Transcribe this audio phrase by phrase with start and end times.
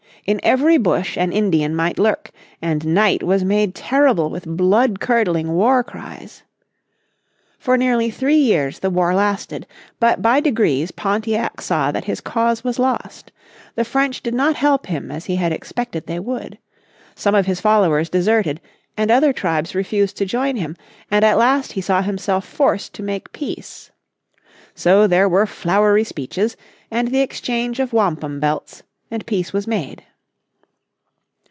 [0.27, 2.29] In every bush an Indian might lurk,
[2.61, 6.43] and night was made terrible with bloodcurdling war cries.
[7.57, 9.65] For nearly three years the war lasted.
[9.99, 13.31] But by degrees Pontiac saw that his cause was lost.
[13.73, 16.59] The French did not help him as he had expected they would.
[17.15, 18.61] Some of his followers deserted,
[18.95, 20.77] and other tribes refused to join him,
[21.09, 23.89] and at last he saw himself forced to make peace.
[24.75, 26.55] So there were flowery speeches,
[26.91, 30.03] and the exchange of wampum belts, and peace was made.